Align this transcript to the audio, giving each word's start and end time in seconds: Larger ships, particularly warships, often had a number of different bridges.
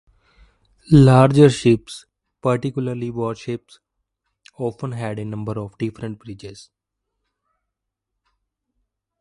Larger 0.91 1.51
ships, 1.51 2.07
particularly 2.41 3.11
warships, 3.11 3.77
often 4.57 4.93
had 4.93 5.19
a 5.19 5.25
number 5.25 5.59
of 5.59 5.77
different 5.77 6.17
bridges. 6.17 6.71